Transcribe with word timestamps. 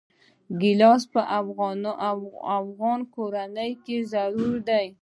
ګیلاس 0.61 1.03
په 1.13 1.21
افغاني 2.57 3.03
کورونو 3.13 3.65
کې 3.83 3.97
ضروري 4.11 4.59
دی. 4.67 4.87